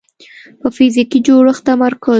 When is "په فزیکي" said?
0.59-1.19